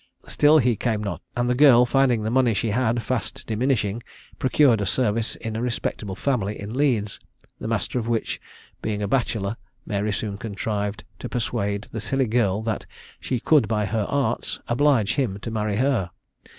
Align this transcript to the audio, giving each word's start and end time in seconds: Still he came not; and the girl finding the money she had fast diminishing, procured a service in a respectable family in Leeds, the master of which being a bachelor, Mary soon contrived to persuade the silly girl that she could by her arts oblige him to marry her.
Still 0.25 0.57
he 0.57 0.75
came 0.75 1.03
not; 1.03 1.21
and 1.37 1.47
the 1.47 1.53
girl 1.53 1.85
finding 1.85 2.23
the 2.23 2.31
money 2.31 2.55
she 2.55 2.71
had 2.71 3.03
fast 3.03 3.45
diminishing, 3.45 4.01
procured 4.39 4.81
a 4.81 4.85
service 4.87 5.35
in 5.35 5.55
a 5.55 5.61
respectable 5.61 6.15
family 6.15 6.59
in 6.59 6.73
Leeds, 6.73 7.19
the 7.59 7.67
master 7.67 7.99
of 7.99 8.07
which 8.07 8.41
being 8.81 9.03
a 9.03 9.07
bachelor, 9.07 9.57
Mary 9.85 10.11
soon 10.11 10.39
contrived 10.39 11.03
to 11.19 11.29
persuade 11.29 11.83
the 11.91 12.01
silly 12.01 12.25
girl 12.25 12.63
that 12.63 12.87
she 13.19 13.39
could 13.39 13.67
by 13.67 13.85
her 13.85 14.07
arts 14.09 14.59
oblige 14.67 15.13
him 15.13 15.37
to 15.39 15.51
marry 15.51 15.75
her. 15.75 16.09